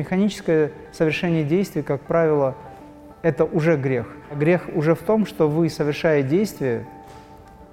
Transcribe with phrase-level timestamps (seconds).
[0.00, 2.54] механическое совершение действий, как правило,
[3.22, 4.06] это уже грех.
[4.34, 6.86] Грех уже в том, что вы, совершая действие,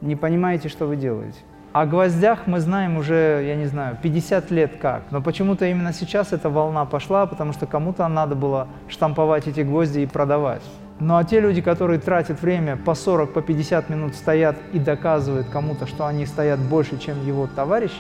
[0.01, 1.39] не понимаете, что вы делаете.
[1.73, 5.03] О гвоздях мы знаем уже, я не знаю, 50 лет как.
[5.11, 9.99] Но почему-то именно сейчас эта волна пошла, потому что кому-то надо было штамповать эти гвозди
[9.99, 10.63] и продавать.
[10.99, 15.47] Ну а те люди, которые тратят время по 40, по 50 минут стоят и доказывают
[15.49, 17.91] кому-то, что они стоят больше, чем его товарищ,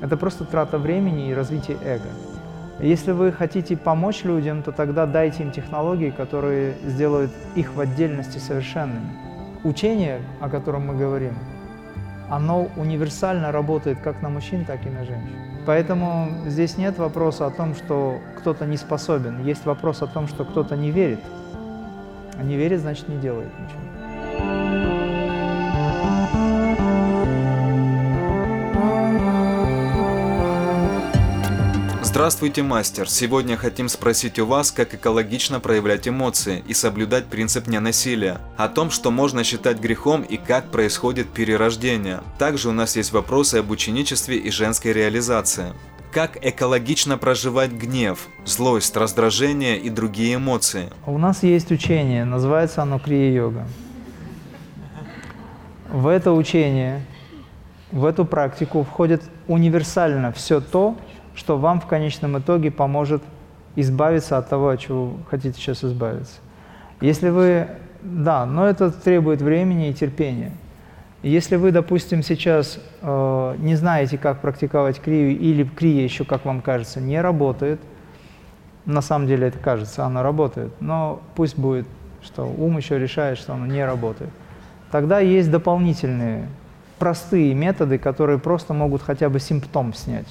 [0.00, 2.08] это просто трата времени и развитие эго.
[2.80, 8.38] Если вы хотите помочь людям, то тогда дайте им технологии, которые сделают их в отдельности
[8.38, 9.10] совершенными.
[9.64, 11.34] Учение, о котором мы говорим,
[12.30, 15.36] оно универсально работает как на мужчин, так и на женщин.
[15.66, 19.44] Поэтому здесь нет вопроса о том, что кто-то не способен.
[19.44, 21.20] Есть вопрос о том, что кто-то не верит.
[22.38, 23.97] А не верит, значит, не делает ничего.
[32.18, 33.08] Здравствуйте, мастер!
[33.08, 38.90] Сегодня хотим спросить у вас, как экологично проявлять эмоции и соблюдать принцип ненасилия, о том,
[38.90, 42.22] что можно считать грехом и как происходит перерождение.
[42.36, 45.74] Также у нас есть вопросы об ученичестве и женской реализации.
[46.10, 50.90] Как экологично проживать гнев, злость, раздражение и другие эмоции?
[51.06, 53.64] У нас есть учение, называется оно крия-йога.
[55.88, 57.06] В это учение,
[57.92, 60.96] в эту практику входит универсально все то,
[61.38, 63.22] что вам в конечном итоге поможет
[63.76, 66.40] избавиться от того, от чего хотите сейчас избавиться.
[67.00, 67.68] Если вы,
[68.02, 70.50] да, но это требует времени и терпения.
[71.22, 76.60] Если вы, допустим, сейчас э, не знаете, как практиковать крию, или крия еще, как вам
[76.60, 77.80] кажется, не работает,
[78.84, 81.86] на самом деле это кажется, она работает, но пусть будет,
[82.22, 84.30] что ум еще решает, что она не работает.
[84.90, 86.48] Тогда есть дополнительные,
[86.98, 90.26] простые методы, которые просто могут хотя бы симптом снять.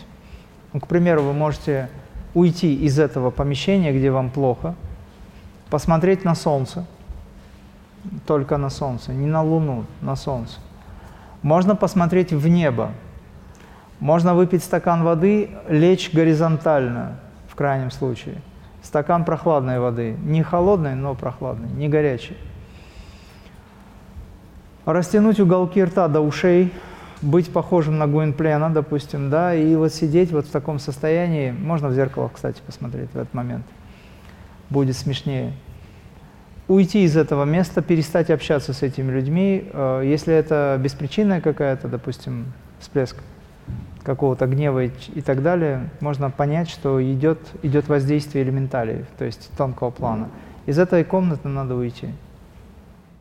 [0.73, 1.89] Ну, к примеру, вы можете
[2.33, 4.75] уйти из этого помещения, где вам плохо,
[5.69, 6.85] посмотреть на солнце,
[8.25, 10.59] только на солнце, не на луну, на солнце.
[11.41, 12.91] Можно посмотреть в небо.
[13.99, 18.41] Можно выпить стакан воды, лечь горизонтально, в крайнем случае.
[18.83, 20.15] Стакан прохладной воды.
[20.23, 22.37] Не холодной, но прохладной, не горячей.
[24.85, 26.73] Растянуть уголки рта до ушей–
[27.21, 31.93] быть похожим на Гуинплена, допустим, да, и вот сидеть вот в таком состоянии, можно в
[31.93, 33.65] зеркало, кстати, посмотреть в этот момент,
[34.69, 35.53] будет смешнее.
[36.67, 42.51] Уйти из этого места, перестать общаться с этими людьми, э, если это беспричинная какая-то, допустим,
[42.79, 43.15] всплеск
[44.03, 49.49] какого-то гнева и, и так далее, можно понять, что идет, идет воздействие элементалей, то есть
[49.57, 50.29] тонкого плана.
[50.65, 52.09] Из этой комнаты надо уйти.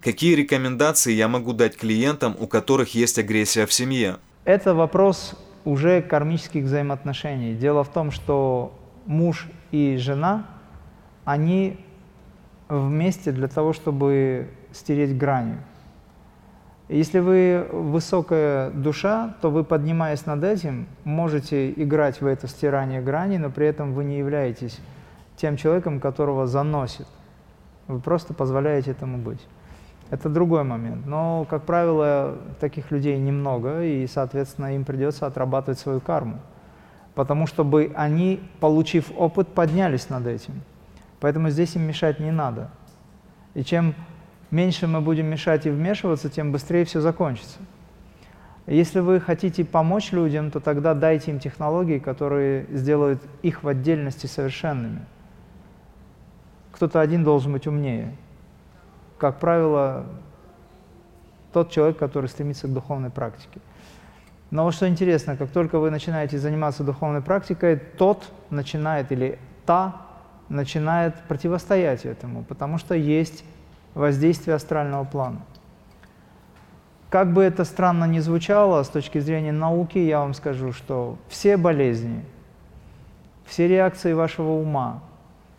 [0.07, 4.19] Какие рекомендации я могу дать клиентам, у которых есть агрессия в семье?
[4.45, 5.35] Это вопрос
[5.65, 7.55] уже кармических взаимоотношений.
[7.57, 8.73] Дело в том, что
[9.05, 10.47] муж и жена,
[11.25, 11.81] они
[12.69, 15.57] вместе для того, чтобы стереть грани.
[16.89, 23.39] Если вы высокая душа, то вы, поднимаясь над этим, можете играть в это стирание грани,
[23.39, 24.79] но при этом вы не являетесь
[25.37, 27.09] тем человеком, которого заносит.
[27.89, 29.41] Вы просто позволяете этому быть.
[30.11, 31.05] Это другой момент.
[31.07, 36.39] Но, как правило, таких людей немного, и, соответственно, им придется отрабатывать свою карму.
[37.15, 40.63] Потому чтобы они, получив опыт, поднялись над этим.
[41.19, 42.71] Поэтому здесь им мешать не надо.
[43.55, 43.95] И чем
[44.51, 47.59] меньше мы будем мешать и вмешиваться, тем быстрее все закончится.
[48.67, 54.27] Если вы хотите помочь людям, то тогда дайте им технологии, которые сделают их в отдельности
[54.27, 55.01] совершенными.
[56.73, 58.13] Кто-то один должен быть умнее
[59.19, 60.05] как правило,
[61.53, 63.61] тот человек, который стремится к духовной практике.
[64.51, 70.07] Но вот что интересно, как только вы начинаете заниматься духовной практикой, тот начинает или та
[70.49, 73.45] начинает противостоять этому, потому что есть
[73.95, 75.41] воздействие астрального плана.
[77.11, 81.57] Как бы это странно ни звучало, с точки зрения науки, я вам скажу, что все
[81.57, 82.25] болезни,
[83.47, 85.03] все реакции вашего ума,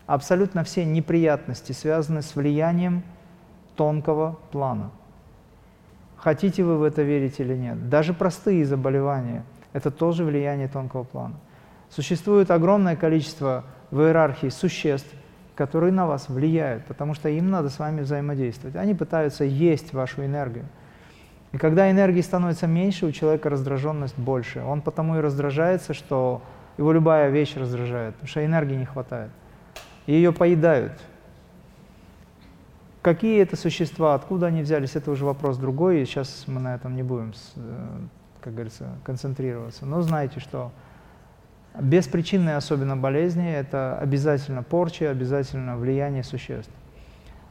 [0.05, 3.03] абсолютно все неприятности связаны с влиянием
[3.77, 4.91] тонкого плана.
[6.17, 7.89] Хотите вы в это верить или нет.
[7.89, 9.43] Даже простые заболевания–
[9.73, 11.35] это тоже влияние тонкого плана.
[11.89, 15.09] Существует огромное количество в иерархии существ,
[15.55, 18.75] которые на вас влияют, потому что им надо с вами взаимодействовать.
[18.75, 20.65] Они пытаются есть вашу энергию.
[21.53, 24.61] И когда энергии становится меньше, у человека раздраженность больше.
[24.61, 26.41] Он потому и раздражается, что
[26.77, 29.31] его любая вещь раздражает, потому что энергии не хватает.
[30.07, 30.93] И ее поедают.
[33.07, 36.93] Какие это существа, откуда они взялись, это уже вопрос другой, и сейчас мы на этом
[36.93, 37.99] не будем, э,
[38.41, 39.85] как говорится, концентрироваться.
[39.85, 40.73] Но знайте, что
[41.79, 46.71] Беспричинные особенно болезни– это обязательно порчи, обязательно влияние существ.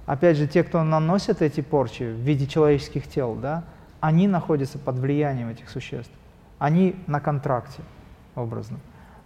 [0.04, 3.64] Опять же, те, кто наносят эти порчи в виде человеческих тел, да,
[4.00, 6.12] они находятся под влиянием этих существ.
[6.58, 7.80] Они на контракте,
[8.34, 8.78] образно.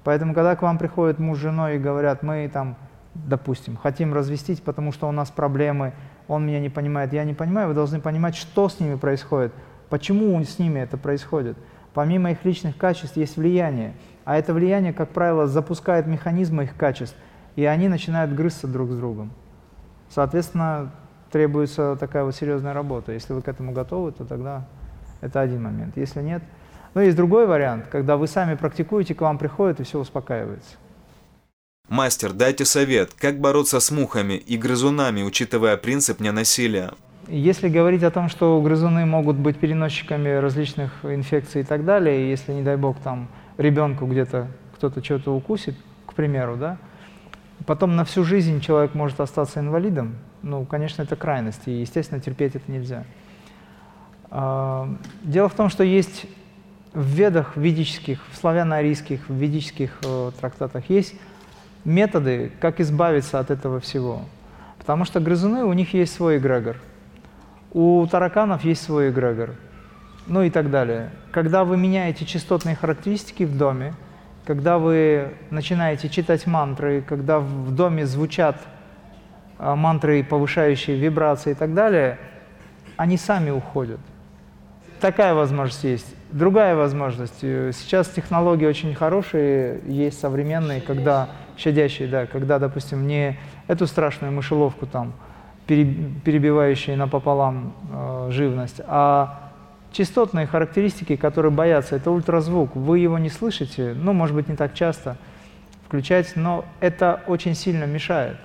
[0.04, 2.76] Поэтому, когда к вам приходит муж с женой и говорят, мы там,
[3.14, 5.92] допустим, хотим развестись, потому что у нас проблемы,
[6.30, 9.52] он меня не понимает, я не понимаю, вы должны понимать, что с ними происходит,
[9.88, 11.58] почему с ними это происходит.
[11.92, 13.94] Помимо их личных качеств есть влияние,
[14.24, 17.16] а это влияние, как правило, запускает механизмы их качеств,
[17.56, 19.32] и они начинают грызться друг с другом.
[20.08, 20.92] Соответственно,
[21.32, 23.10] требуется такая вот серьезная работа.
[23.10, 24.68] Если вы к этому готовы, то тогда
[25.20, 25.96] это один момент.
[25.96, 26.44] Если нет,
[26.94, 30.76] но есть другой вариант, когда вы сами практикуете, к вам приходит и все успокаивается.
[31.90, 36.92] Мастер, дайте совет, как бороться с мухами и грызунами, учитывая принцип ненасилия?
[37.26, 42.30] Если говорить о том, что грызуны могут быть переносчиками различных инфекций и так далее, и
[42.30, 43.26] если, не дай бог, там
[43.58, 44.46] ребенку где-то
[44.76, 45.74] кто-то что-то укусит,
[46.06, 46.78] к примеру, да,
[47.66, 52.54] потом на всю жизнь человек может остаться инвалидом, ну, конечно, это крайность, и, естественно, терпеть
[52.54, 53.04] это нельзя.
[54.30, 54.88] А,
[55.24, 56.26] дело в том, что есть
[56.92, 61.14] в ведах ведических, в славяно-арийских, в ведических э, трактатах есть
[61.84, 64.22] методы, как избавиться от этого всего.
[64.78, 66.76] Потому что грызуны, у них есть свой эгрегор,
[67.72, 69.54] у тараканов есть свой эгрегор,
[70.26, 71.10] ну и так далее.
[71.30, 73.94] Когда вы меняете частотные характеристики в доме,
[74.46, 78.56] когда вы начинаете читать мантры, когда в доме звучат
[79.58, 82.18] э, мантры, повышающие вибрации и так далее,
[82.96, 84.00] они сами уходят.
[85.00, 86.14] Такая возможность есть.
[86.32, 87.38] Другая возможность.
[87.42, 91.28] Э, сейчас технологии очень хорошие, есть современные, когда
[91.60, 95.12] щадящие, да, когда, допустим, не эту страшную мышеловку там,
[95.66, 99.50] перебивающие напополам э, живность, а
[99.92, 102.74] частотные характеристики, которые боятся, это ультразвук.
[102.74, 105.16] Вы его не слышите, ну, может быть, не так часто
[105.86, 108.36] включать, но это очень сильно мешает.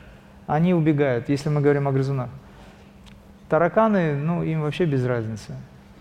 [0.45, 2.29] Они убегают, если мы говорим о грызунах.
[3.49, 5.55] Тараканы, ну, им вообще без разницы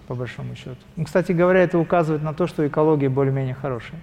[0.06, 0.76] по большому счету.
[1.02, 4.00] Кстати говоря, это указывает на то, что экология более-менее хорошая.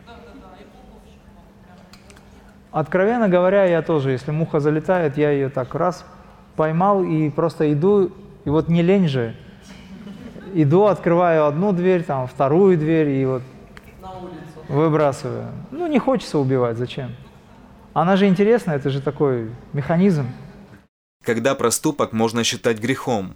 [2.72, 6.06] Откровенно говоря, я тоже, если муха залетает, я ее так раз
[6.56, 8.12] поймал и просто иду,
[8.46, 9.36] и вот не лень же,
[10.54, 13.42] иду, открываю одну дверь, там вторую дверь и вот
[14.70, 15.48] выбрасываю.
[15.72, 17.12] Ну, не хочется убивать, зачем?
[17.94, 20.28] Она же интересна, это же такой механизм.
[21.26, 23.36] Когда проступок можно считать грехом?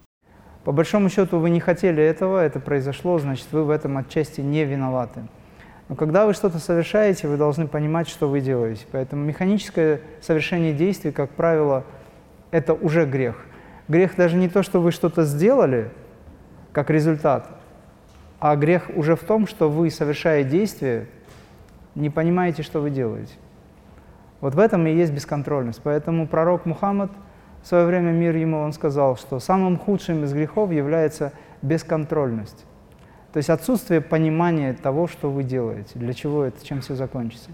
[0.64, 4.64] По большому счету вы не хотели этого, это произошло, значит, вы в этом отчасти не
[4.64, 5.28] виноваты.
[5.88, 8.86] Но когда вы что-то совершаете, вы должны понимать, что вы делаете.
[8.92, 11.84] Поэтому механическое совершение действий, как правило,
[12.52, 13.46] это уже грех.
[13.88, 15.92] Грех даже не то, что вы что-то сделали
[16.72, 17.48] как результат,
[18.40, 21.08] а грех уже в том, что вы, совершая действие,
[21.94, 23.34] не понимаете, что вы делаете.
[24.42, 25.82] Вот в этом и есть бесконтрольность.
[25.84, 27.12] Поэтому пророк Мухаммад–
[27.66, 31.34] в свое время мир ему, он сказал, что самым худшим из грехов является
[31.64, 32.64] бесконтрольность.
[33.36, 37.50] То есть отсутствие понимания того, что вы делаете, для чего это, чем все закончится.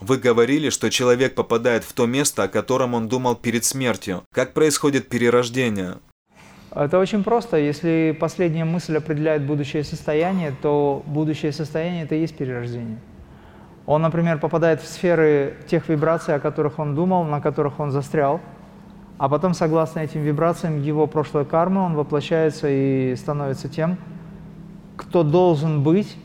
[0.00, 4.22] Вы говорили, что человек попадает в то место, о котором он думал перед смертью.
[4.34, 5.94] Как происходит перерождение?
[6.74, 7.56] Это очень просто.
[7.56, 12.98] Если последняя мысль определяет будущее состояние, то будущее состояние– это и есть перерождение.
[13.86, 18.42] Он, например, попадает в сферы тех вибраций, о которых он думал, на которых он застрял–
[19.22, 23.96] а потом, согласно этим вибрациям, его прошлой кармы, он воплощается и становится тем,
[24.96, 26.16] кто должен быть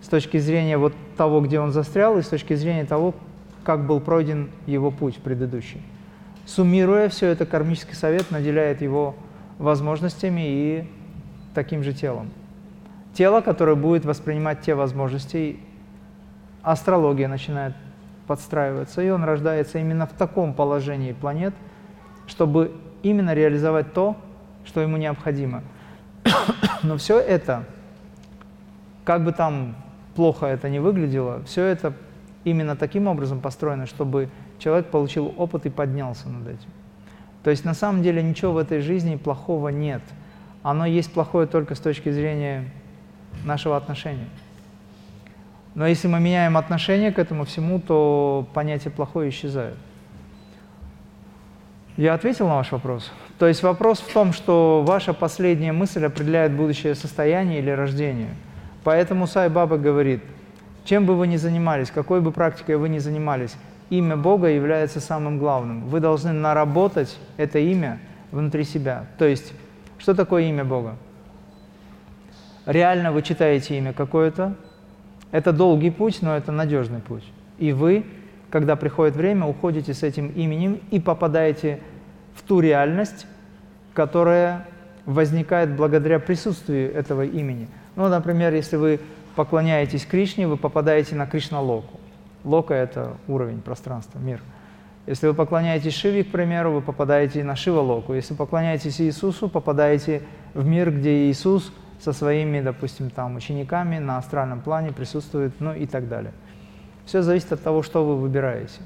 [0.00, 3.14] с точки зрения вот того, где он застрял, и с точки зрения того,
[3.64, 5.82] как был пройден его путь предыдущий.
[6.46, 9.14] Суммируя все это, кармический совет наделяет его
[9.58, 10.84] возможностями и
[11.54, 12.30] таким же телом.
[13.12, 15.58] Тело, которое будет воспринимать те возможности,
[16.62, 17.74] астрология начинает
[18.26, 21.54] подстраиваться, и он рождается именно в таком положении планет–
[22.30, 24.16] чтобы именно реализовать то,
[24.64, 25.62] что ему необходимо.
[26.82, 27.64] Но все это,
[29.04, 29.76] как бы там
[30.14, 31.94] плохо это не выглядело, все это
[32.44, 34.28] именно таким образом построено, чтобы
[34.58, 36.70] человек получил опыт и поднялся над этим.
[37.42, 40.02] То есть на самом деле ничего в этой жизни плохого нет.
[40.62, 42.70] Оно есть плохое только с точки зрения
[43.44, 44.28] нашего отношения.
[45.74, 49.76] Но если мы меняем отношение к этому всему, то понятие плохое исчезает.
[51.96, 53.10] Я ответил на ваш вопрос?
[53.38, 58.34] То есть вопрос в том, что ваша последняя мысль определяет будущее состояние или рождение.
[58.84, 60.22] Поэтому Сай Баба говорит,
[60.84, 63.54] чем бы вы ни занимались, какой бы практикой вы ни занимались,
[63.90, 65.86] имя Бога является самым главным.
[65.86, 67.98] Вы должны наработать это имя
[68.30, 69.06] внутри себя.
[69.18, 69.52] То есть,
[69.98, 70.96] что такое имя Бога?
[72.66, 74.54] Реально вы читаете имя какое-то,
[75.30, 77.24] это долгий путь, но это надежный путь.
[77.58, 78.04] И вы,
[78.50, 81.80] когда приходит время, уходите с этим именем и попадаете
[82.34, 83.26] в ту реальность,
[83.94, 84.66] которая
[85.04, 87.68] возникает благодаря присутствию этого имени.
[88.00, 88.98] Ну, например, если вы
[89.36, 92.00] поклоняетесь Кришне, вы попадаете на Кришна-локу.
[92.44, 94.40] Лока– это уровень пространства, мир.
[95.06, 98.14] Если вы поклоняетесь Шиве, к примеру, вы попадаете на Шива-локу.
[98.14, 100.22] Если поклоняетесь Иисусу, попадаете
[100.54, 105.84] в мир, где Иисус со своими, допустим, там, учениками на астральном плане присутствует, ну и
[105.84, 106.32] так далее.
[107.04, 108.80] Все зависит от того, что вы выбираете.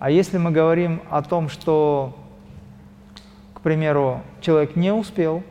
[0.00, 2.18] А если мы говорим о том, что,
[3.54, 5.44] к примеру, человек не успел,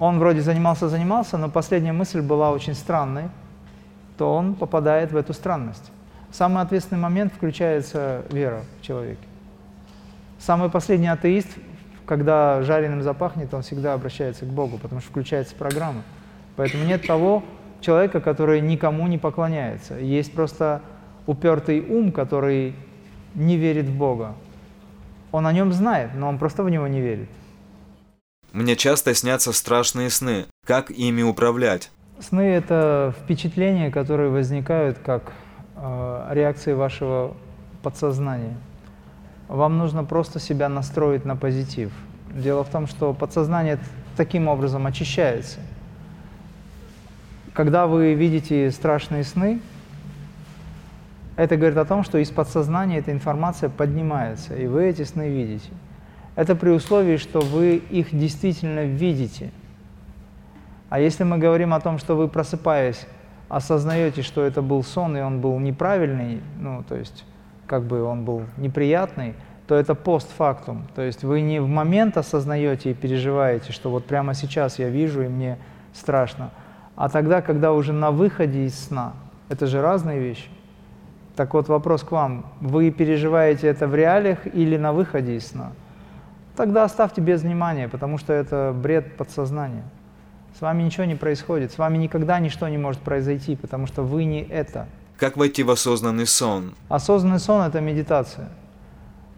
[0.00, 3.28] он вроде занимался-занимался, но последняя мысль была очень странной,
[4.16, 5.92] то он попадает в эту странность.
[6.32, 9.22] Самый ответственный момент включается вера в человеке.
[10.38, 11.48] Самый последний атеист,
[12.06, 16.02] когда жареным запахнет, он всегда обращается к Богу, потому что включается программа.
[16.56, 17.44] Поэтому нет того
[17.82, 19.96] человека, который никому не поклоняется.
[19.96, 20.80] Есть просто
[21.26, 22.74] упертый ум, который
[23.34, 24.34] не верит в Бога.
[25.30, 27.28] Он о нем знает, но он просто в него не верит.
[28.52, 30.46] Мне часто снятся страшные сны.
[30.66, 31.90] Как ими управлять?
[32.18, 35.32] Сны– это впечатления, которые возникают как
[35.76, 37.36] э, реакции вашего
[37.82, 38.56] подсознания.
[39.46, 41.92] Вам нужно просто себя настроить на позитив.
[42.34, 43.78] Дело в том, что подсознание
[44.16, 45.60] таким образом очищается.
[47.54, 49.60] Когда вы видите страшные сны,
[51.36, 55.70] это говорит о том, что из подсознания эта информация поднимается, и вы эти сны видите.
[56.40, 59.50] Это при условии, что вы их действительно видите.
[60.88, 63.06] А если мы говорим о том, что вы, просыпаясь,
[63.50, 67.26] осознаете, что это был сон, и он был неправильный, ну, то есть,
[67.66, 69.34] как бы он был неприятный,
[69.66, 70.86] то это постфактум.
[70.94, 75.20] То есть вы не в момент осознаете и переживаете, что вот прямо сейчас я вижу,
[75.20, 75.58] и мне
[75.92, 76.52] страшно,
[76.96, 79.12] а тогда, когда уже на выходе из сна.
[79.50, 80.48] Это же разные вещи.
[81.36, 82.46] Так вот вопрос к вам.
[82.62, 85.72] Вы переживаете это в реалиях или на выходе из сна?
[86.60, 89.82] Тогда оставьте без внимания, потому что это бред подсознания.
[90.58, 94.24] С вами ничего не происходит, с вами никогда ничто не может произойти, потому что вы
[94.24, 94.86] не это.
[95.16, 96.74] Как войти в осознанный сон?
[96.90, 98.50] Осознанный сон– это медитация.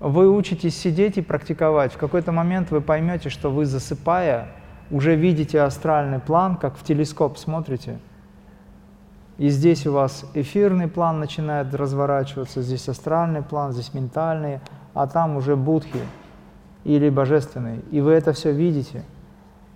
[0.00, 1.92] Вы учитесь сидеть и практиковать.
[1.92, 4.48] В какой-то момент вы поймете, что вы, засыпая,
[4.90, 8.00] уже видите астральный план, как в телескоп смотрите.
[9.38, 14.58] И здесь у вас эфирный план начинает разворачиваться, здесь астральный план, здесь ментальный,
[14.92, 16.00] а там уже будхи–
[16.84, 19.04] или божественный, и вы это все видите,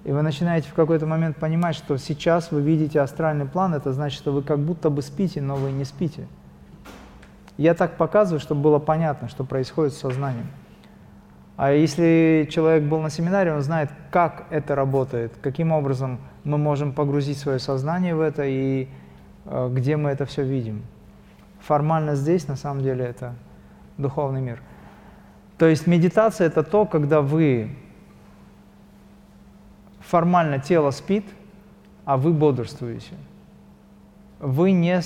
[0.05, 4.19] и вы начинаете в какой-то момент понимать, что сейчас вы видите астральный план, это значит,
[4.19, 6.27] что вы как будто бы спите, но вы не спите.
[7.57, 10.47] Я так показываю, чтобы было понятно, что происходит с сознанием.
[11.57, 16.93] А если человек был на семинаре, он знает, как это работает, каким образом мы можем
[16.93, 18.89] погрузить свое сознание в это и
[19.47, 20.83] э, где мы это все видим.
[21.61, 23.35] Формально здесь, на самом деле, это
[23.97, 24.61] духовный мир.
[25.59, 27.71] То есть медитация– это то, когда вы
[30.01, 31.25] формально тело спит,
[32.05, 33.15] а вы бодрствуете.
[34.39, 35.01] Вы не,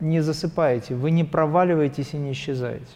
[0.00, 2.86] не засыпаете, вы не проваливаетесь и не исчезаете.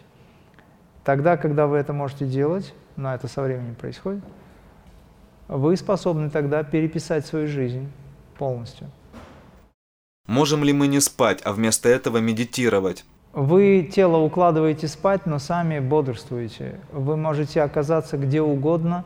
[1.03, 4.23] Тогда, когда вы это можете делать, но это со временем происходит,
[5.47, 7.89] вы способны тогда переписать свою жизнь
[8.37, 8.91] полностью.
[10.27, 13.05] Можем ли мы не спать, а вместо этого медитировать?
[13.33, 16.79] Вы тело укладываете спать, но сами бодрствуете.
[16.91, 19.05] Вы можете оказаться где угодно,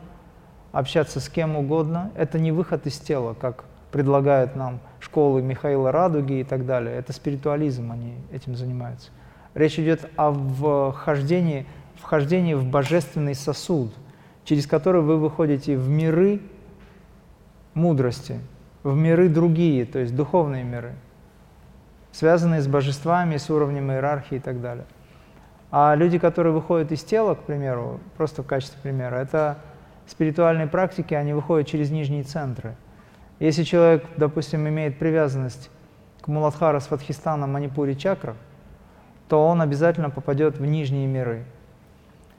[0.72, 2.10] общаться с кем угодно.
[2.14, 6.96] Это не выход из тела, как предлагают нам школы Михаила Радуги и так далее.
[6.96, 9.10] Это спиритуализм, они этим занимаются.
[9.52, 11.66] Речь идет о вхождении,
[11.96, 13.92] вхождении в божественный сосуд,
[14.44, 16.40] через который вы выходите в миры
[17.74, 18.40] мудрости,
[18.82, 20.94] в миры другие, то есть духовные миры
[22.14, 24.86] связанные с божествами, с уровнем иерархии и так далее.
[25.72, 29.58] А люди, которые выходят из тела, к примеру, просто в качестве примера, это
[30.06, 32.76] спиритуальные практики, они выходят через нижние центры.
[33.40, 35.70] Если человек, допустим, имеет привязанность
[36.20, 38.36] к Муладхара, Сватхистана, Манипуре, чакрах,
[39.28, 41.44] то он обязательно попадет в нижние миры.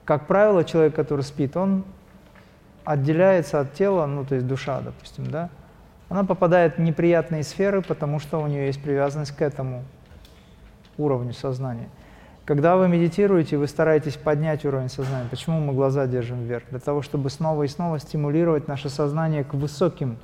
[0.06, 1.84] Как правило, человек, который спит, он
[2.86, 5.50] отделяется от тела, ну, то есть душа, допустим, да,
[6.10, 9.84] она попадает в неприятные сферы, потому что у нее есть привязанность к этому
[10.98, 11.90] уровню сознания.
[12.46, 15.28] Когда вы медитируете, вы стараетесь поднять уровень сознания.
[15.30, 16.64] Почему мы глаза держим вверх?
[16.70, 20.18] Для того, чтобы снова и снова стимулировать наше сознание к высоким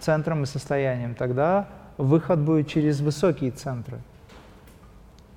[0.00, 1.14] центрам и состояниям.
[1.14, 3.98] Тогда выход будет через высокие центры.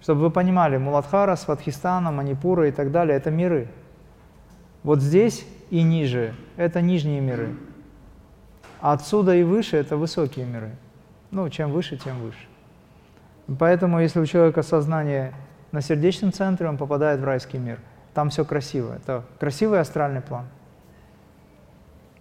[0.02, 3.68] Чтобы вы понимали, Муладхара, Сватхистана, Манипура и так далее– это миры.
[4.82, 7.56] Вот здесь и ниже– это нижние миры.
[8.82, 10.72] Отсюда и выше– это высокие миры.
[11.32, 12.48] Ну, чем выше, тем выше.
[13.60, 15.34] Поэтому, если у человека сознание
[15.72, 17.80] на сердечном центре он попадает в райский мир.
[18.14, 18.96] Там все красиво.
[18.96, 20.46] Это красивый астральный план.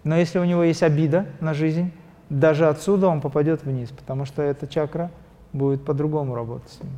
[0.04, 1.92] Но если у него есть обида на жизнь,
[2.28, 5.10] даже отсюда он попадет вниз, потому что эта чакра
[5.52, 6.92] будет по-другому работать с ним.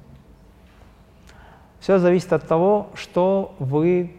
[1.81, 4.13] Все зависит от того, что вы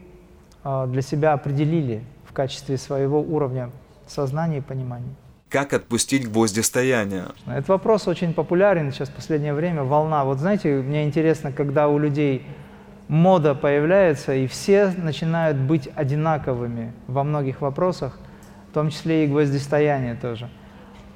[0.63, 3.71] а, для себя определили в качестве своего уровня
[4.07, 5.13] сознания и понимания.
[5.49, 7.25] Как отпустить гвоздистояние?
[7.47, 10.23] Этот вопрос очень популярен сейчас в последнее время, волна.
[10.23, 12.45] Вот знаете, мне интересно, когда у людей
[13.07, 18.19] мода появляется, и все начинают быть одинаковыми во многих вопросах,
[18.69, 20.49] в том числе и гвоздистояние тоже.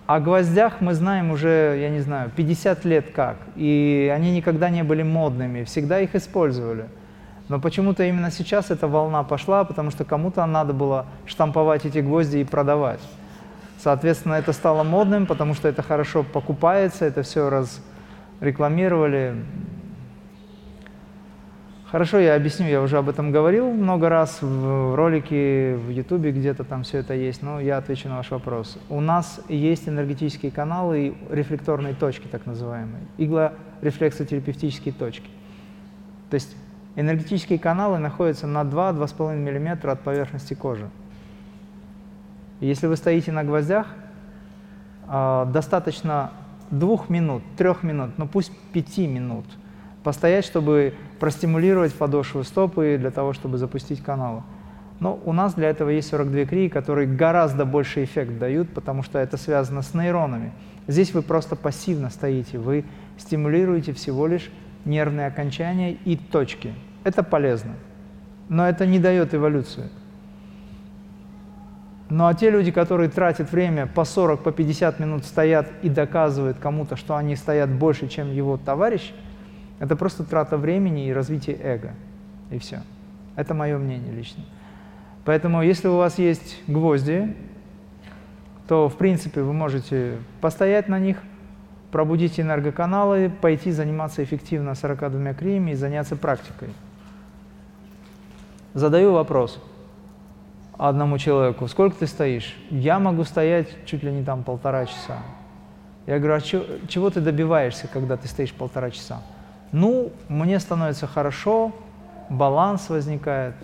[0.07, 4.83] О гвоздях мы знаем уже, я не знаю, 50 лет как, и они никогда не
[4.83, 6.87] были модными, всегда их использовали.
[7.49, 12.37] Но почему-то именно сейчас эта волна пошла, потому что кому-то надо было штамповать эти гвозди
[12.37, 12.99] и продавать.
[13.83, 17.49] Соответственно, это стало модным, потому что это хорошо покупается, это все
[18.39, 19.35] разрекламировали.
[21.91, 26.63] Хорошо, я объясню, я уже об этом говорил много раз в ролике, в Ютубе где-то
[26.63, 28.79] там все это есть, но я отвечу на ваш вопрос.
[28.87, 35.27] У нас есть энергетические каналы и рефлекторные точки, так называемые, иглорефлексотерапевтические точки.
[36.29, 36.55] То есть
[36.95, 40.89] энергетические каналы находятся на 2-2,5 мм от поверхности кожи.
[42.63, 43.87] Если вы стоите на гвоздях,
[45.07, 46.31] а, достаточно
[46.71, 49.45] двух минут, трех минут, ну пусть пяти минут
[50.01, 54.43] постоять, чтобы простимулировать подошву стопы для того, чтобы запустить каналы.
[55.01, 59.19] Но у нас для этого есть 42 крии, которые гораздо больше эффект дают, потому что
[59.19, 60.53] это связано с нейронами.
[60.87, 62.85] Здесь вы просто пассивно стоите, вы
[63.17, 64.49] стимулируете всего лишь
[64.85, 66.73] нервные окончания и точки.
[67.03, 67.73] Это полезно,
[68.47, 69.89] но это не дает эволюцию.
[72.15, 76.59] Ну а те люди, которые тратят время по 40, по 50 минут стоят и доказывают
[76.59, 79.11] кому-то, что они стоят больше, чем его товарищ,
[79.79, 81.95] это просто трата времени и развитие эго.
[82.51, 82.83] И все.
[83.35, 84.43] Это мое мнение лично.
[85.25, 87.35] Поэтому, если у вас есть гвозди,
[88.67, 91.17] то, в принципе, вы можете постоять на них,
[91.91, 96.69] пробудить энергоканалы, пойти заниматься эффективно 42 криями и заняться практикой.
[98.75, 99.59] Задаю вопрос
[100.77, 102.55] одному человеку, сколько ты стоишь?
[102.69, 105.19] Я могу стоять чуть ли не там полтора часа.
[106.05, 109.21] Я говорю, а чё, чего ты добиваешься, когда ты стоишь полтора часа?
[109.71, 111.71] Ну, мне становится хорошо,
[112.29, 113.55] баланс возникает.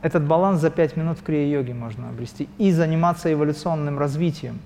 [0.00, 4.60] Этот баланс за пять минут в крия-йоге можно обрести и заниматься эволюционным развитием.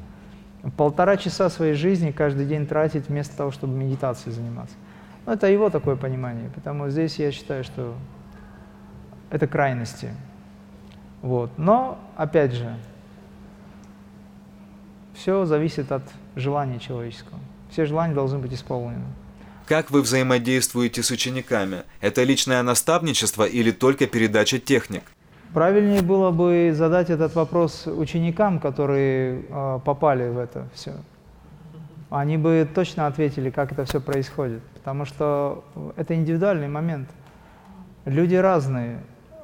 [0.76, 4.74] Полтора часа своей жизни каждый день тратить вместо того, чтобы медитацией заниматься.
[5.26, 7.94] Ну, это его такое понимание, потому здесь я считаю, что
[9.30, 10.10] это крайности.
[11.22, 11.50] Вот.
[11.56, 12.76] Но, опять же,
[15.14, 16.02] все зависит от
[16.36, 17.40] желания человеческого.
[17.70, 19.04] Все желания должны быть исполнены.
[19.66, 21.82] Как вы взаимодействуете с учениками?
[22.00, 25.02] Это личное наставничество или только передача техник?
[25.52, 30.94] Правильнее было бы задать этот вопрос ученикам, которые э, попали в это все.
[32.10, 35.64] Они бы точно ответили, как это все происходит, потому что
[35.96, 37.08] это индивидуальный момент.
[38.06, 39.00] Люди разные.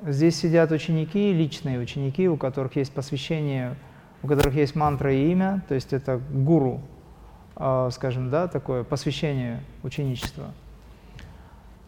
[0.07, 3.75] Здесь сидят ученики, личные ученики, у которых есть посвящение,
[4.23, 6.83] у которых есть мантра и имя, то есть это гуру,
[7.57, 10.53] э, скажем, да, такое посвящение ученичества.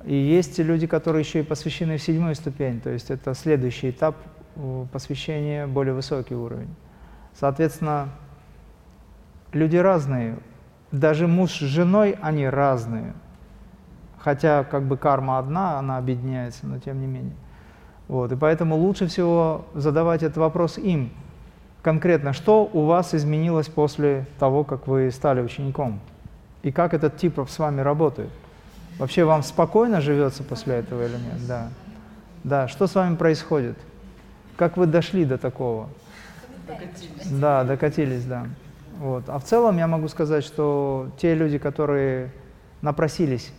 [0.06, 4.16] И есть люди, которые еще и посвящены в седьмую ступень, то есть это следующий этап
[4.54, 6.74] э, посвящения, более высокий уровень.
[7.34, 8.08] Соответственно,
[9.52, 10.38] люди разные,
[10.90, 13.12] даже муж с женой, они разные.
[14.18, 17.34] Хотя как бы карма одна, она объединяется, но тем не менее.
[18.08, 21.10] Вот, и поэтому лучше всего задавать этот вопрос им.
[21.82, 26.00] Конкретно, что у вас изменилось после того, как вы стали учеником?
[26.62, 28.30] И как этот тип с вами работает?
[28.98, 31.46] Вообще вам спокойно живется после этого или нет?
[31.46, 31.68] Да.
[32.44, 33.76] Да, что с вами происходит?
[34.56, 35.88] Как вы дошли до такого?
[36.66, 37.26] Докатились.
[37.30, 38.46] Да, докатились, да.
[38.98, 39.24] Вот.
[39.28, 42.32] А в целом я могу сказать, что те люди, которые
[42.82, 43.52] напросились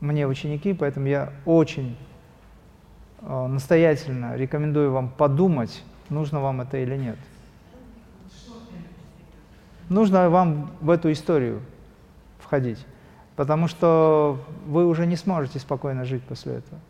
[0.00, 1.96] мне ученики, поэтому я очень
[3.22, 7.18] настоятельно рекомендую вам подумать, нужно вам это или нет.
[9.88, 11.62] Нужно вам в эту историю
[12.40, 12.84] входить,
[13.36, 16.80] потому что вы уже не сможете спокойно жить после этого.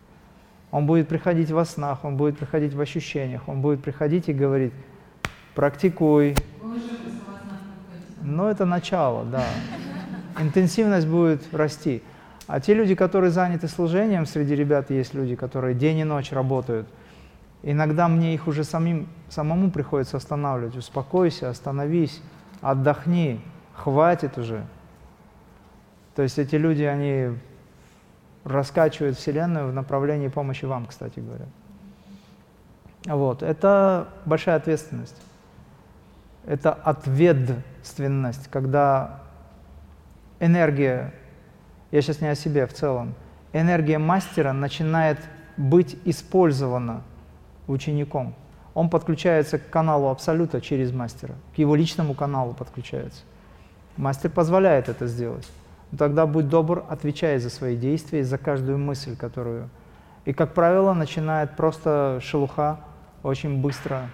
[0.71, 4.73] Он будет приходить во снах, он будет приходить в ощущениях, он будет приходить и говорить,
[5.55, 6.35] практикуй.
[8.21, 9.45] Но это начало, да.
[10.39, 12.03] Интенсивность будет расти.
[12.49, 16.89] А те люди, которые заняты служением, среди ребят есть люди, которые день и ночь работают.
[17.63, 20.75] Иногда мне их уже самим, самому приходится останавливать.
[20.75, 22.23] Успокойся, остановись,
[22.63, 23.43] отдохни,
[23.75, 24.65] хватит уже.
[26.17, 27.37] То есть эти люди, они
[28.45, 31.45] раскачивает Вселенную в направлении помощи вам, кстати говоря.
[33.05, 33.43] Вот.
[33.43, 35.21] Это большая ответственность.
[36.47, 39.21] Это ответственность, когда
[40.41, 41.13] энергия,
[41.91, 43.15] я сейчас не о себе в целом,
[43.53, 45.19] энергия мастера начинает
[45.57, 47.03] быть использована
[47.67, 48.35] учеником.
[48.75, 53.23] Он подключается к каналу Абсолюта через мастера, к его личному каналу подключается.
[53.97, 55.49] Мастер позволяет это сделать.
[55.97, 59.69] Тогда будь добр, отвечай за свои действия, за каждую мысль, которую...
[60.25, 62.81] И, как правило, начинает просто шелуха
[63.23, 64.11] очень быстро,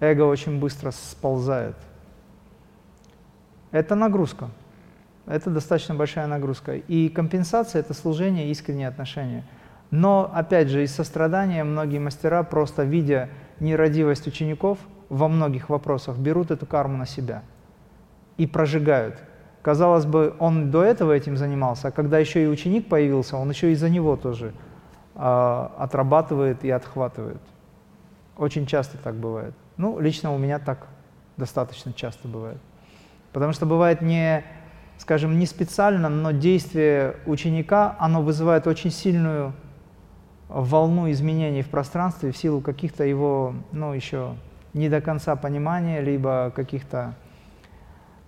[0.00, 1.76] эго очень быстро сползает.
[3.70, 4.48] Это нагрузка.
[5.30, 6.74] Это достаточно большая нагрузка.
[6.74, 9.44] И компенсация– это служение, искренние отношения.
[9.92, 13.28] Но, опять же, из сострадания многие мастера, просто видя
[13.60, 17.42] нерадивость учеников во многих вопросах, берут эту карму на себя
[18.38, 19.22] и прожигают.
[19.62, 23.70] Казалось бы, он до этого этим занимался, а когда еще и ученик появился, он еще
[23.70, 24.52] и за него тоже
[25.14, 27.40] э, отрабатывает и отхватывает.
[28.36, 29.54] Очень часто так бывает.
[29.76, 30.88] Ну, лично у меня так
[31.36, 32.58] достаточно часто бывает.
[33.32, 34.44] Потому что бывает не,
[35.00, 39.54] скажем, не специально, но действие ученика, оно вызывает очень сильную
[40.46, 44.34] волну изменений в пространстве в силу каких-то его, ну, еще
[44.74, 47.14] не до конца понимания, либо каких-то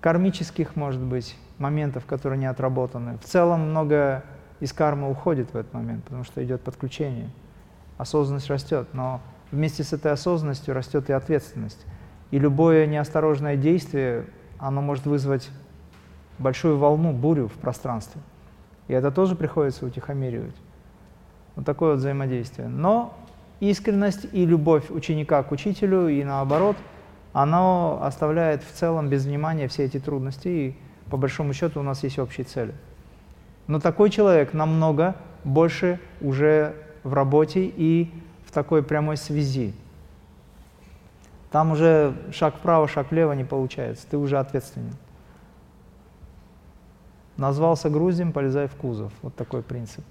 [0.01, 3.19] кармических, может быть, моментов, которые не отработаны.
[3.19, 4.25] В целом много
[4.59, 7.29] из кармы уходит в этот момент, потому что идет подключение.
[7.99, 11.85] Осознанность растет, но вместе с этой осознанностью растет и ответственность.
[12.31, 14.25] И любое неосторожное действие,
[14.59, 15.51] оно может вызвать
[16.39, 18.21] большую волну, бурю в пространстве.
[18.89, 20.57] И это тоже приходится утихомиривать.
[21.57, 22.69] Вот такое вот взаимодействие.
[22.69, 23.15] Но
[23.61, 26.77] искренность и любовь ученика к учителю и наоборот,
[27.33, 30.77] оно оставляет в целом без внимания все эти трудности, и
[31.11, 32.75] по большому счету у нас есть общие цели.
[33.67, 35.15] Но такой человек намного
[35.45, 38.13] больше уже в работе и
[38.45, 39.75] в такой прямой связи.
[41.51, 44.93] Там уже шаг вправо, шаг влево не получается, ты уже ответственен.
[47.43, 49.13] Назвался грузем, полезай в кузов.
[49.21, 50.05] Вот такой принцип.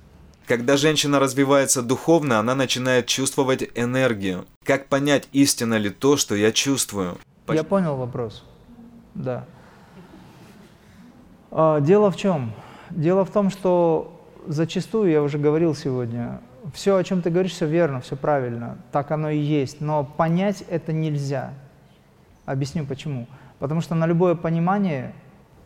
[0.48, 4.44] Когда женщина развивается духовно, она начинает чувствовать энергию.
[4.66, 7.18] Как понять, истинно ли то, что я чувствую?
[7.48, 8.44] Я понял вопрос.
[9.16, 9.46] Да.
[11.52, 12.52] А, дело в чем?
[12.90, 16.42] Дело в том, что зачастую, я уже говорил сегодня,
[16.74, 20.66] все, о чем ты говоришь, все верно, все правильно, так оно и есть, но понять
[20.68, 21.54] это нельзя.
[22.46, 23.26] Объясню почему.
[23.60, 25.14] Потому что на любое понимание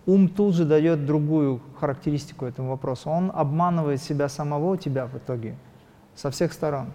[0.05, 3.09] ум тут же дает другую характеристику этому вопросу.
[3.09, 5.55] Он обманывает себя самого, тебя в итоге,
[6.15, 6.87] со всех сторон.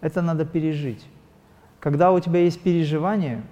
[0.00, 1.06] Это надо пережить.
[1.80, 3.42] Когда у тебя есть переживание,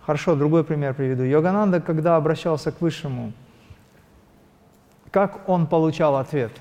[0.00, 1.22] хорошо, другой пример приведу.
[1.24, 3.32] Йогананда, когда обращался к Высшему,
[5.10, 6.52] как он получал ответ?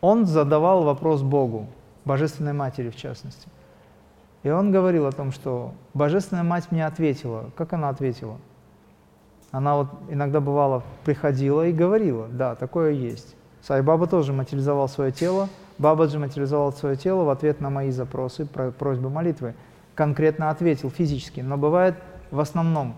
[0.00, 1.66] Он задавал вопрос Богу,
[2.04, 3.48] Божественной Матери в частности.
[4.42, 7.50] И он говорил о том, что Божественная Мать мне ответила.
[7.56, 8.38] Как она ответила?
[9.50, 13.36] Она вот иногда бывало приходила и говорила, да, такое есть.
[13.62, 19.10] Сайбаба тоже материализовал свое тело, Бабаджи материализовал свое тело в ответ на мои запросы, просьбы
[19.10, 19.54] молитвы.
[19.94, 21.96] Конкретно ответил физически, но бывает
[22.30, 22.96] в основном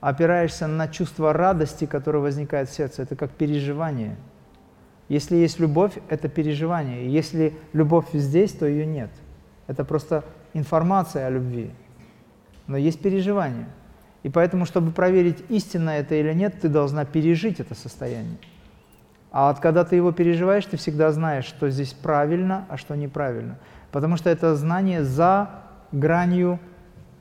[0.00, 3.02] опираешься на чувство радости, которое возникает в сердце.
[3.02, 4.16] Это как переживание.
[5.08, 7.10] Если есть любовь, это переживание.
[7.10, 9.10] Если любовь здесь, то ее нет.
[9.66, 11.70] Это просто информация о любви.
[12.66, 13.66] Но есть переживание.
[14.24, 18.38] И поэтому, чтобы проверить, истинно это или нет, ты должна пережить это состояние.
[19.30, 23.58] А вот когда ты его переживаешь, ты всегда знаешь, что здесь правильно, а что неправильно.
[23.92, 25.50] Потому что это знание за
[25.92, 26.58] гранью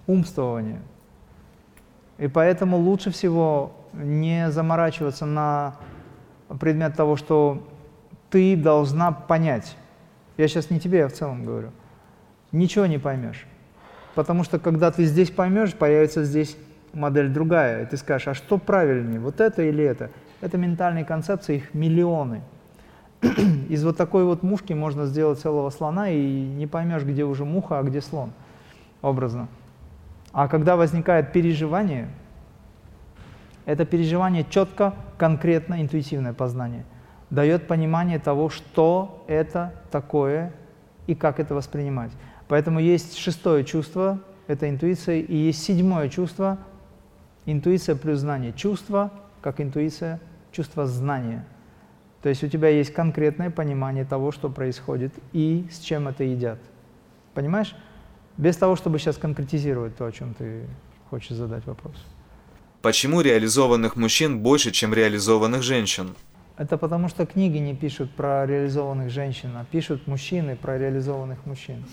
[0.08, 0.82] умствования.
[2.18, 5.76] И поэтому лучше всего не заморачиваться на
[6.60, 7.68] предмет того, что
[8.30, 9.76] ты должна понять.
[10.38, 11.72] Я сейчас не тебе, я в целом говорю.
[12.54, 13.46] Ничего не поймешь.
[14.16, 16.56] Потому что когда ты здесь поймешь, появится здесь
[16.94, 20.12] модель другая, и ты скажешь, а что правильнее, вот это или это?
[20.42, 22.42] Это ментальные концепции, их миллионы.
[23.70, 27.80] Из вот такой вот мушки можно сделать целого слона, и не поймешь, где уже муха,
[27.80, 28.32] а где слон,
[29.02, 29.48] образно.
[30.32, 32.10] А когда возникает переживание,
[33.66, 36.86] это переживание четко, конкретно, интуитивное познание,
[37.30, 40.54] дает понимание того, что это такое
[41.08, 42.12] и как это воспринимать.
[42.48, 46.58] Поэтому есть шестое чувство, это интуиция, и есть седьмое чувство,
[47.46, 48.54] Интуиция плюс знание.
[48.54, 50.20] Чувство, как интуиция,
[50.52, 51.46] чувство знания.
[52.22, 56.60] То есть у тебя есть конкретное понимание того, что происходит и с чем это едят.
[57.34, 57.76] Понимаешь?
[58.38, 60.66] Без того, чтобы сейчас конкретизировать то, о чем ты
[61.10, 61.96] хочешь задать вопрос.
[62.82, 66.16] Почему реализованных мужчин больше, чем реализованных женщин?
[66.58, 71.84] Это потому, что книги не пишут про реализованных женщин, а пишут мужчины про реализованных мужчин.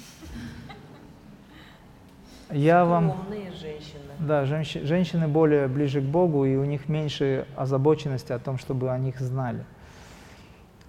[2.53, 3.15] Я вам...
[3.31, 4.01] женщины.
[4.19, 4.75] Да, женщ...
[4.83, 9.21] женщины более ближе к Богу, и у них меньше озабоченности о том, чтобы о них
[9.21, 9.65] знали.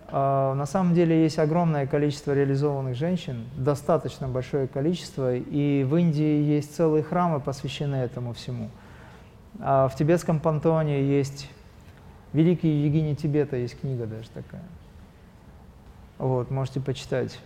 [0.08, 6.42] А, на самом деле есть огромное количество реализованных женщин, достаточно большое количество, и в Индии
[6.44, 8.70] есть целые храмы, посвященные этому всему.
[9.60, 11.50] А в тибетском пантеоне есть
[12.34, 14.64] Великий Евгений Тибета, есть книга даже такая.
[16.18, 17.40] Вот, можете почитать.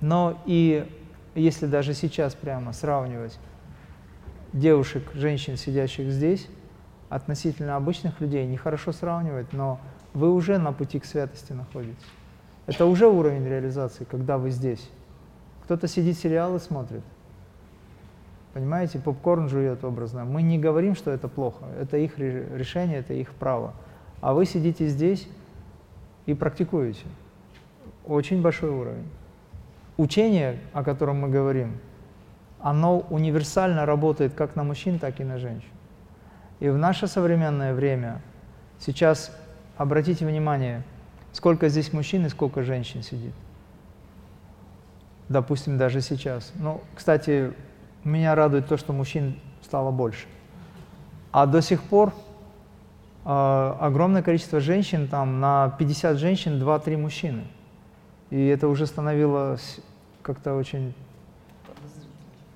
[0.00, 0.86] Но и
[1.34, 3.38] если даже сейчас прямо сравнивать
[4.52, 6.48] девушек, женщин, сидящих здесь,
[7.08, 9.80] относительно обычных людей, нехорошо сравнивать, но
[10.14, 12.04] вы уже на пути к святости находитесь.
[12.66, 14.90] Это уже уровень реализации, когда вы здесь.
[15.64, 17.02] Кто-то сидит сериалы смотрит,
[18.52, 20.24] понимаете, попкорн жует образно.
[20.24, 23.74] Мы не говорим, что это плохо, это их решение, это их право.
[24.20, 25.28] А вы сидите здесь
[26.26, 27.04] и практикуете.
[28.04, 29.08] Очень большой уровень
[30.02, 31.78] учение, о котором мы говорим,
[32.60, 35.68] оно универсально работает как на мужчин, так и на женщин.
[36.60, 38.20] И в наше современное время,
[38.78, 39.36] сейчас
[39.76, 40.82] обратите внимание,
[41.32, 43.34] сколько здесь мужчин и сколько женщин сидит.
[45.28, 46.52] Допустим, даже сейчас.
[46.56, 47.52] Ну, кстати,
[48.04, 50.26] меня радует то, что мужчин стало больше.
[51.30, 52.12] А до сих пор
[53.24, 57.44] э, огромное количество женщин, там на 50 женщин 2-3 мужчины.
[58.30, 59.80] И это уже становилось
[60.22, 60.94] как-то очень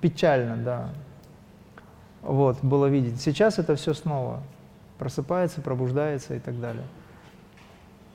[0.01, 0.89] печально, да.
[2.21, 3.21] Вот, было видеть.
[3.21, 4.41] Сейчас это все снова
[4.97, 6.83] просыпается, пробуждается и так далее.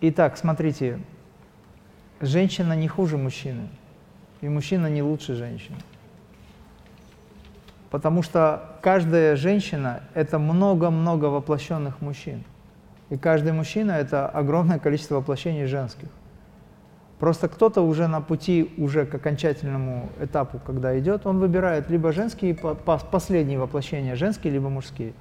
[0.00, 0.98] Итак, смотрите,
[2.20, 3.68] женщина не хуже мужчины,
[4.40, 5.76] и мужчина не лучше женщины.
[7.90, 12.42] Потому что каждая женщина– это много-много воплощенных мужчин.
[13.10, 16.08] И каждый мужчина– это огромное количество воплощений женских.
[17.22, 22.52] Просто кто-то уже на пути уже к окончательному этапу, когда идет, он выбирает либо женские,
[22.56, 25.12] последние воплощения, женские, либо мужские.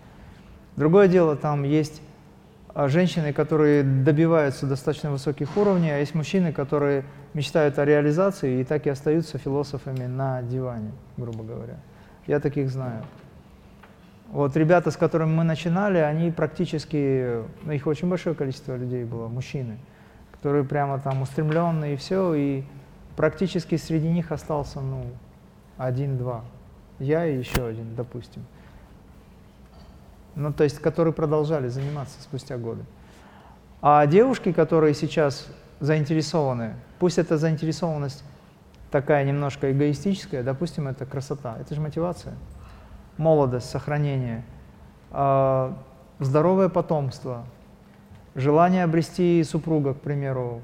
[0.76, 2.02] Другое дело, там есть
[2.74, 7.04] а, женщины, которые добиваются достаточно высоких уровней, а есть мужчины, которые
[7.36, 11.78] мечтают о реализации и так и остаются философами на диване, грубо говоря.
[12.26, 13.06] Я таких знаю.
[14.32, 19.28] Вот ребята, с которыми мы начинали, они практически, ну, их очень большое количество людей было,
[19.28, 19.78] мужчины–
[20.42, 22.64] которые прямо там устремленные и все, и
[23.16, 25.06] практически среди них остался, ну,
[25.78, 26.42] один-два.
[26.98, 28.44] Я и еще один, допустим.
[30.34, 32.84] Ну, то есть, которые продолжали заниматься спустя годы.
[33.84, 35.48] А девушки, которые сейчас
[35.80, 38.24] заинтересованы, пусть эта заинтересованность
[38.90, 42.34] такая немножко эгоистическая, допустим, это красота, это же мотивация,
[43.18, 44.44] молодость, сохранение,
[45.12, 45.74] э,
[46.18, 47.46] здоровое потомство,
[48.36, 50.62] желание обрести супруга, к примеру.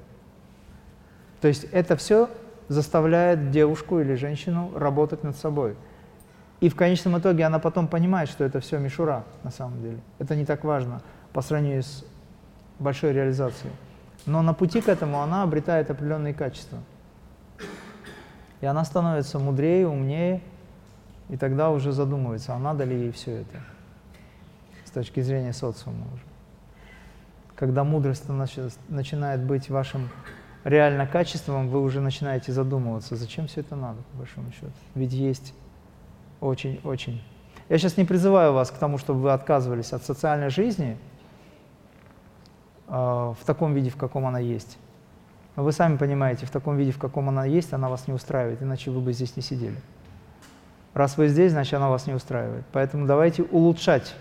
[1.42, 2.30] То есть это все
[2.68, 5.76] заставляет девушку или женщину работать над собой.
[6.60, 10.00] И в конечном итоге она потом понимает, что это все мишура на самом деле.
[10.18, 11.02] Это не так важно
[11.34, 12.04] по сравнению с
[12.80, 13.72] большой реализацией.
[14.26, 16.80] Но на пути к этому она обретает определенные качества.
[18.60, 20.42] И она становится мудрее, умнее,
[21.30, 23.60] и тогда уже задумывается, а надо ли ей все это
[24.84, 26.27] с точки зрения социума уже
[27.58, 28.26] когда мудрость
[28.88, 30.10] начинает быть вашим
[30.64, 34.72] реально качеством, вы уже начинаете задумываться, зачем все это надо, по большому счету.
[34.94, 35.54] Ведь есть
[36.40, 37.22] очень-очень.
[37.68, 40.98] Я сейчас не призываю вас к тому, чтобы вы отказывались от социальной жизни
[42.88, 44.78] э, в таком виде, в каком она есть.
[45.56, 48.62] Но вы сами понимаете, в таком виде, в каком она есть, она вас не устраивает,
[48.62, 49.78] иначе вы бы здесь не сидели.
[50.94, 52.66] Раз вы здесь, значит, она вас не устраивает.
[52.72, 54.16] Поэтому давайте улучшать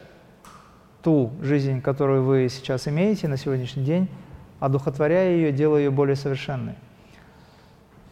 [1.07, 4.09] ту жизнь, которую вы сейчас имеете на сегодняшний день,
[4.59, 6.75] одухотворяя ее, делая ее более совершенной.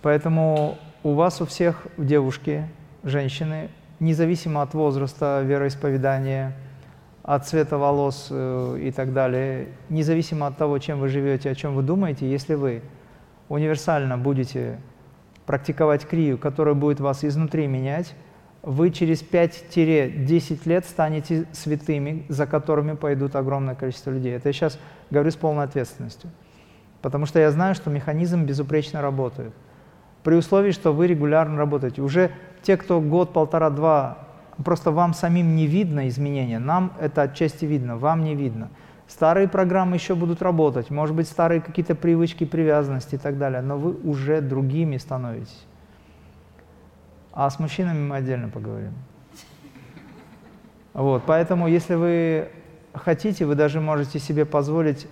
[0.00, 2.68] Поэтому у вас у всех девушки,
[3.02, 6.56] женщины, независимо от возраста, вероисповедания,
[7.24, 11.74] от цвета волос э, и так далее, независимо от того, чем вы живете, о чем
[11.74, 12.80] вы думаете, если вы
[13.48, 14.78] универсально будете
[15.46, 18.14] практиковать крию, которая будет вас изнутри менять,
[18.64, 24.34] вы через 5-10 лет станете святыми, за которыми пойдут огромное количество людей.
[24.34, 24.78] Это я сейчас
[25.10, 26.30] говорю с полной ответственностью.
[27.02, 29.52] Потому что я знаю, что механизм безупречно работает.
[30.22, 32.00] При условии, что вы регулярно работаете.
[32.00, 32.30] Уже
[32.62, 34.28] те, кто год, полтора, два,
[34.64, 36.58] просто вам самим не видно изменения.
[36.58, 38.70] Нам это отчасти видно, вам не видно.
[39.06, 43.76] Старые программы еще будут работать, может быть, старые какие-то привычки, привязанности и так далее, но
[43.76, 45.66] вы уже другими становитесь.
[47.34, 48.94] А с мужчинами мы отдельно поговорим.
[50.92, 52.48] Вот, поэтому, если вы
[52.94, 55.08] хотите, вы даже можете себе позволить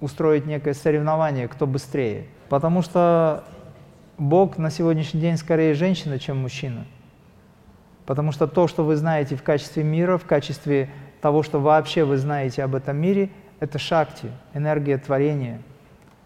[0.00, 2.26] устроить некое соревнование, кто быстрее.
[2.50, 3.44] Потому что
[4.18, 6.84] Бог на сегодняшний день скорее женщина, чем мужчина.
[8.04, 10.90] Потому что то, что вы знаете в качестве мира, в качестве
[11.22, 13.30] того, что вообще вы знаете об этом мире,
[13.60, 15.62] это шакти, энергия творения,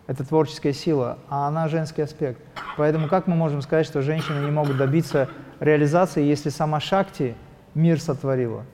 [0.07, 2.40] это творческая сила, а она женский аспект.
[2.77, 5.29] Поэтому как мы можем сказать, что женщины не могут добиться
[5.61, 7.35] реализации, если сама шакти
[7.75, 8.64] мир сотворила?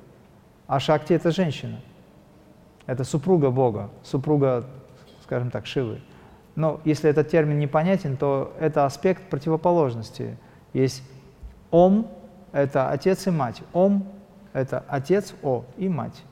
[0.67, 1.81] А шакти— это женщина.
[2.87, 4.65] Это супруга Бога, супруга,
[5.23, 6.01] скажем так, Шивы.
[6.55, 10.37] Но если этот термин непонятен, то это аспект противоположности.
[10.73, 11.03] Есть
[11.71, 12.11] Ом—
[12.53, 13.63] это отец и мать.
[13.73, 14.07] Ом—
[14.53, 16.23] это отец О и мать.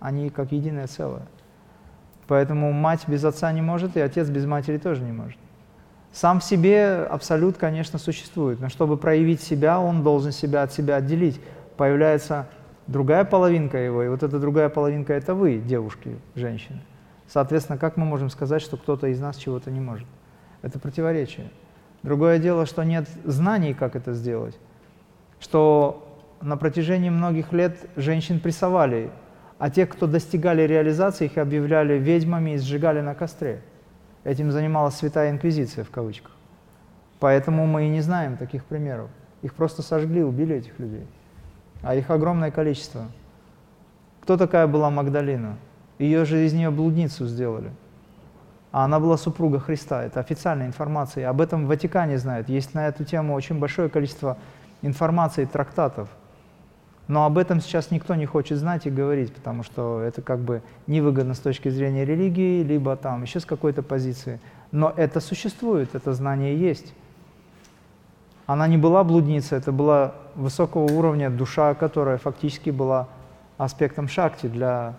[0.00, 1.22] Они как единое целое.
[2.26, 5.38] Поэтому мать без отца не может, и отец без матери тоже не может.
[6.12, 10.96] Сам в себе абсолют, конечно, существует, но чтобы проявить себя, он должен себя от себя
[10.96, 11.40] отделить.
[11.76, 12.46] Появляется
[12.86, 16.80] другая половинка его, и вот эта другая половинка– это вы, девушки, женщины.
[17.28, 20.06] Соответственно, как мы можем сказать, что кто-то из нас чего-то не может?
[20.62, 21.50] Это противоречие.
[22.02, 24.58] Другое дело, что нет знаний, как это сделать,
[25.40, 29.10] что на протяжении многих лет женщин прессовали,
[29.58, 33.62] а тех, кто достигали реализации, их объявляли ведьмами и сжигали на костре.
[34.24, 36.32] Этим занималась Святая Инквизиция в кавычках.
[37.20, 39.08] Поэтому мы и не знаем таких примеров.
[39.42, 41.06] Их просто сожгли, убили этих людей.
[41.82, 43.06] А их огромное количество.
[44.22, 45.56] Кто такая была Магдалина?
[45.98, 47.70] Ее же из нее блудницу сделали.
[48.72, 50.02] А она была супруга Христа.
[50.02, 51.30] Это официальная информация.
[51.30, 52.48] Об этом в Ватикане знают.
[52.48, 54.36] Есть на эту тему очень большое количество
[54.82, 56.10] информации, трактатов.
[57.08, 60.62] Но об этом сейчас никто не хочет знать и говорить, потому что это как бы
[60.86, 64.40] невыгодно с точки зрения религии, либо там еще с какой-то позиции.
[64.72, 66.92] Но это существует, это знание есть.
[68.46, 73.08] Она не была блудницей, это была высокого уровня душа, которая фактически была
[73.56, 74.96] аспектом шакти для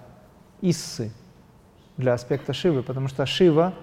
[0.62, 1.12] Иссы,
[1.98, 3.74] для аспекта Шивы, потому что Шива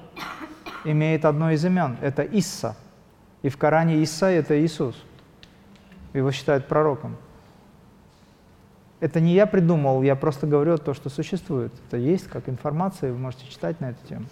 [0.85, 2.77] имеет одно из имен, это Исса.
[3.43, 4.97] И в Коране Исса– это Иисус.
[6.15, 7.17] Его считают пророком.
[9.01, 11.73] Это не я придумал, я просто говорю то, что существует.
[11.89, 14.27] Это есть как информация, вы можете читать на эту тему.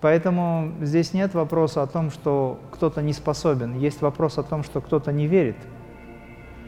[0.00, 3.76] Поэтому здесь нет вопроса о том, что кто-то не способен.
[3.76, 5.56] Есть вопрос о том, что кто-то не верит.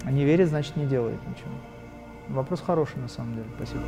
[0.04, 1.50] А не верит, значит, не делает ничего.
[2.28, 3.46] Вопрос хороший на самом деле.
[3.56, 3.82] Спасибо.